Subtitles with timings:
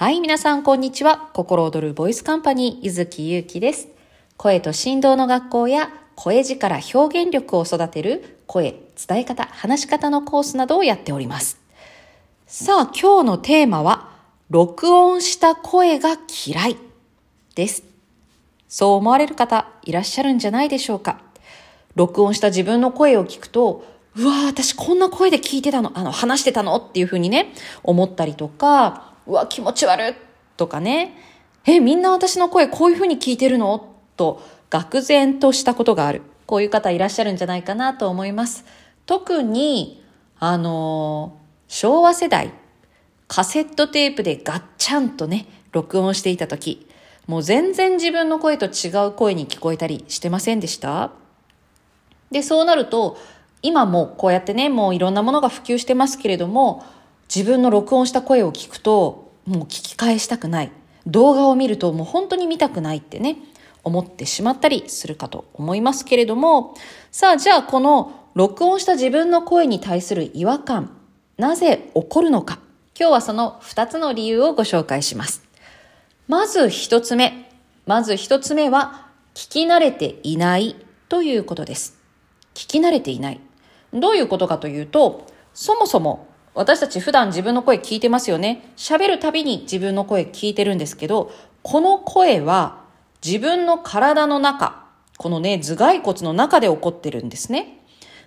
[0.00, 1.28] はい、皆さんこんにちは。
[1.34, 3.86] 心躍るボイスカンパニー、ゆずきゆうきです。
[4.38, 8.76] 声と振動の学校や声力表現力を育てる声、
[9.06, 11.60] 伝え方、話し方のコースなどをやっております。
[12.46, 14.08] さあ、今日のテーマは、
[14.48, 16.78] 録音した声が嫌い
[17.54, 17.82] です。
[18.70, 21.20] そう思われる方いらっしゃるんじゃないでしょうか。
[21.94, 23.84] 録音した自分の声を聞くと、
[24.16, 30.14] うわ私こんな声で聞いてたの、あの、話してたのっていうふうにね、思ったりとか、うわ、気持ち悪い
[30.56, 31.16] とかね、
[31.64, 33.94] え、みんな私の声こういう風に聞いてるの？
[34.16, 36.22] と、愕然としたことがある。
[36.46, 38.64] こういう方いらっしゃるんじゃないかなと思います。
[39.06, 40.02] 特に、
[40.40, 42.52] あの昭和世代、
[43.28, 46.88] カセットテープでガッチャンとね、録音していた時、
[47.28, 51.12] もう全然自分の声と違う声に聞こえたりしてませんでした？
[52.32, 53.16] で、そうなると、
[53.62, 56.84] 今もこうやってね、もういろんなものが普及してますけれども、
[57.32, 60.72] 自分の録音した声を聞くと、もう聞き返したくない。
[61.06, 63.36] 動画を見るともう本当に見たくないってね、
[63.82, 66.74] 思ってしまったりするかと思いますけれども、
[67.10, 70.96] さあじゃあこの録音した自分の声に対する違和感、
[71.36, 72.60] なぜ起こるのか。
[72.98, 75.42] 今日はその2つの理由をご紹介します。
[76.28, 77.50] まず1つ目。
[77.86, 80.76] まず1つ目は、聞き慣れていない
[81.08, 81.98] ということです。
[82.54, 83.40] 聞き慣れていない。
[83.92, 88.72] どういうことかというと、そもそも私たち普段自分の声聞いてますよね。
[88.76, 91.30] 喋るたびに自分の声聞いてるんですけど、
[91.62, 92.84] この声は
[93.24, 94.84] 自分の体の中、
[95.16, 97.84] このね、頭蓋骨の中で起こってるんですね。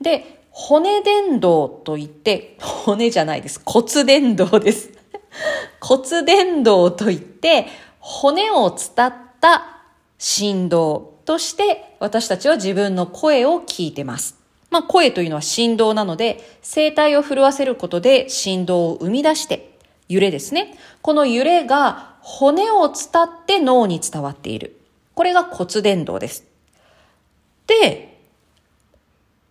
[0.00, 3.60] で、骨伝導といって、骨じゃないです。
[3.64, 4.90] 骨伝導です。
[5.80, 7.66] 骨伝導といって、
[7.98, 9.82] 骨を伝った
[10.18, 14.45] 振動として私たちは自分の声を聞いてます。
[14.76, 20.76] まあ、声というのは振動なので、声帯を震わせることで振動を生み出して、揺れですね。
[21.00, 24.78] この揺れが骨を伝って脳に伝わっている。
[25.14, 26.44] これが骨伝導です。
[27.66, 28.18] で、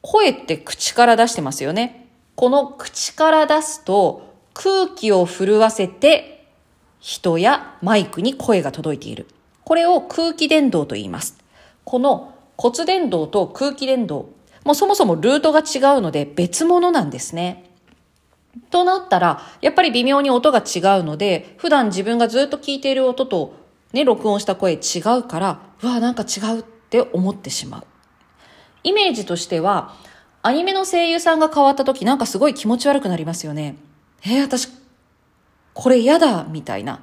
[0.00, 2.08] 声って口から出してますよね。
[2.34, 6.48] この口から出すと空気を震わせて
[6.98, 9.28] 人やマイクに声が届いている。
[9.62, 11.38] これを空気伝導と言います。
[11.84, 14.26] この骨伝導と空気伝導、
[14.64, 17.64] もうそもそもルートが違うので別物なんですね。
[18.70, 23.54] となったら、やっぱり微妙に音が違うので、普段自分がずっと聞いている音と
[23.92, 27.86] ね、録音した声違うから、うわ、なんか違うって思ってしまう。
[28.84, 29.94] イメージとしては、
[30.42, 33.76] アニメの声優さんが変わった時なんかすごい気持ち悪くなりますよね。
[34.24, 34.68] えー、私、
[35.74, 37.02] これ嫌だ、みたいな。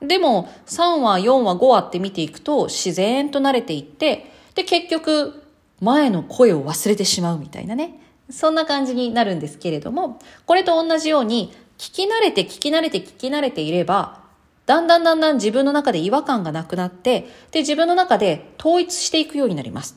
[0.00, 5.45] でも、3話、4話、5話って見ていくと、自然と慣れていって、で、結局、
[5.80, 8.00] 前の声を忘れてしまうみたいなね。
[8.30, 14.24] そんな感じになるんですけれども、これと同じように、聞き慣れて聞き慣れて聞き慣れていれば、
[14.64, 19.96] だんだんだんだん自分の中で違和感がなくなって、で、自分の中で統一していくようになります。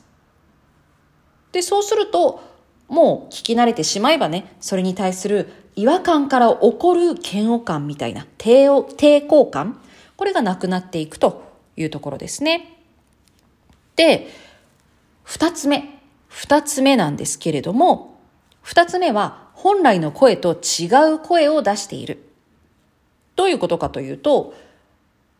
[1.52, 2.42] で、そうすると、
[2.88, 9.80] もう聞き慣れてしまえばね、それに対する違和感から起こる嫌悪感みたいな抵抗感、
[10.16, 11.42] これがなくなっていくと
[11.76, 12.76] いうところですね。
[13.96, 14.28] で、
[15.30, 16.00] 二つ目。
[16.26, 18.18] 二つ目なんですけれども、
[18.62, 22.32] 二つ目は本来の声と違う声を出している。
[23.36, 24.54] どういうことかというと、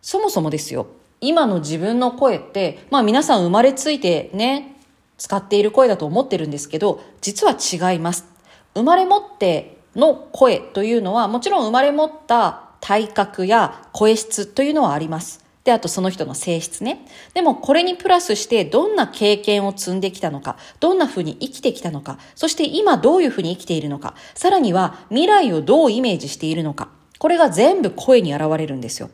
[0.01, 0.87] そもそもですよ、
[1.21, 4.77] 今の自分の声って、まあ皆さん生まれついてね、
[5.19, 8.27] 使っている声だと思ってるんですけど、実は違います。
[8.75, 15.45] 生まれ持っての声というのは、もちろん生まれ持った体格や声質というのはあります。
[15.65, 17.05] で、あとその人の性質ね。
[17.35, 26.89] でもこれにプラスしてどんな経験を積んできたのか、どんな風に生きてきたのか、そして今どういう風に生きているのか、さらには未来をどうイメージしているのか、
[27.19, 29.11] これが全部声に現れるんですよ。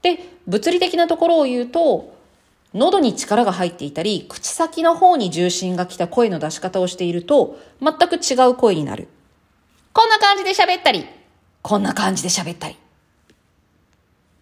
[0.00, 2.14] で、物理的なところを言うと、
[2.72, 9.08] 喉に力が入っていたり、口先の方に重心が来た声の出し方をしていると、全く違う声になる。
[9.92, 11.06] こんな感じで喋ったり、
[11.62, 12.76] こんな感じで喋ったり。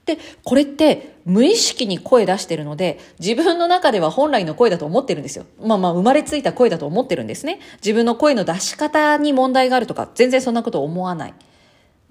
[0.07, 5.47] で、これって無意識に声出してるので、自分の中では本来の声だと思ってるんですよ。
[5.63, 7.61] まあまあ生まれついた声だと思ってるんですね。
[7.77, 11.35] 自分の声の出し方に問題があるとか、全然そんなこと思わない。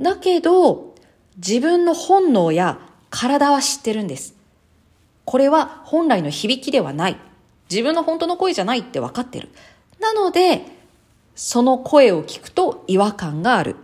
[0.02, 0.96] だけど、
[1.38, 2.80] 自分の本能や
[3.10, 4.36] 体は知ってるんです。
[5.26, 7.18] これは本来の響きではない。
[7.70, 9.50] 自分の本当の声じゃないって分かってる。
[10.00, 10.66] なので、
[11.36, 13.76] その声を聞くと違和感がある。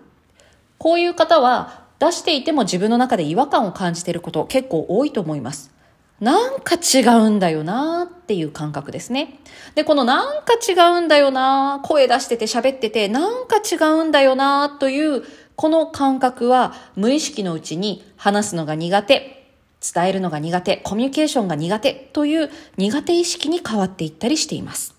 [0.77, 5.71] こういう方は出していても自分の中で違和感を感じていること結構多いと思います。
[6.19, 9.39] なんか違うんだよなっていう感覚ですね。
[9.75, 15.23] で、このなんか違うんだよな声出してて喋ってて、なんか違うんだよなという
[15.55, 19.45] この感覚は無意識のうちに話すのが苦手、
[19.93, 24.93] 伝えるのが苦手、コミュニケーションが苦手という苦手意識に変わっていったりしています。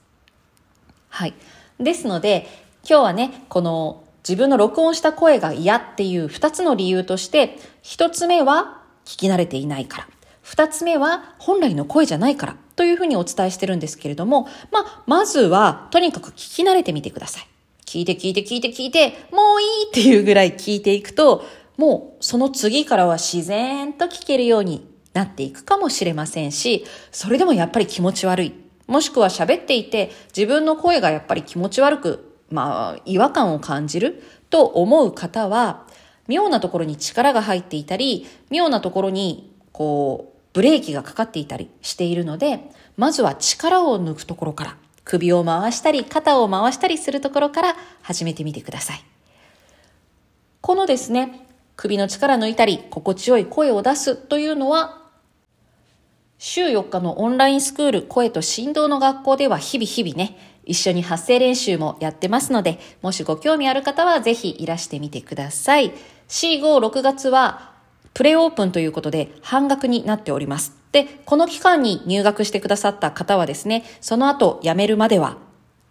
[1.11, 1.35] はい。
[1.79, 2.47] ですので、
[2.88, 10.08] 今日はね、この自分の録音した声が嫌っていう二つの理由として、一つ目は聞き慣れていないから。
[10.43, 17.46] 二つ目は本来の声じゃないからというふうにお伝えしてるんですけれども、まあ、まずはとにかく聞き慣れてみてください。
[17.87, 21.44] 聞いて聞いて聞いて聞いて、もういいっていうぐらい聞いていくと、
[21.76, 28.55] もうその次からは自然と聞けるようになっていくかもしれませんし、それでもやっぱり気持ち悪い。
[28.87, 35.87] もしくは喋っていて自分の声がやっぱり気持ち悪く、まあ違和感を感じると思う方は、
[36.29, 49.05] 妙なところに力が入っていたり、妙なところにこうブレーキがかかっていたりしているので、まずは力を抜くところから、首を回したり、肩を回したりするところから始めてみてください。
[50.61, 55.00] このですね、首の力抜いたり、心地よい声を出すというのは、
[56.38, 65.93] 週4日のオンラインスクール声と振動の学校では日々日々ね、一緒に発声練習もやってますので、もしご興味ある方はぜひいらしてみてください。
[66.29, 67.73] 4、5、6月は
[68.15, 70.77] プレオープンということで半額になっております。
[70.93, 75.37] で、この期間に入学してくださった方はですね、その後辞めるまでは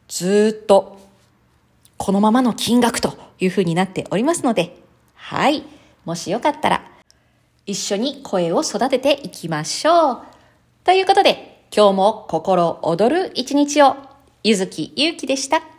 [0.08, 1.00] ずっと
[1.98, 4.78] このままの金額というふうになっておりますので、
[5.16, 5.64] はい。
[6.06, 6.84] もしよかったら
[7.66, 10.22] 一緒に声を育てていきましょう。
[10.84, 13.96] ということで、今日も心躍る一日を、
[14.42, 15.79] ゆずきゆうきでした。